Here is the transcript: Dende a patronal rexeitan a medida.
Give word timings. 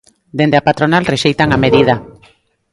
Dende 0.37 0.57
a 0.57 0.65
patronal 0.67 1.09
rexeitan 1.13 1.49
a 1.51 1.57
medida. 1.65 1.95